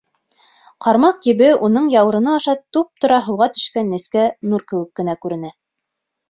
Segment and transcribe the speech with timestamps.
[0.85, 5.55] Ҡармаҡ ебе уның яурыны аша туп-тура һыуға төшкән нескә нур кеүек кенә күренә.